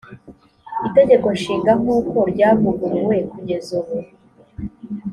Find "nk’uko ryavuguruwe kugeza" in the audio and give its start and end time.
1.81-3.71